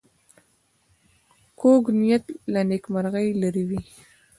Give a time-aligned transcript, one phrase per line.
[1.59, 3.79] کوږ نیت له نېکمرغۍ لرې وي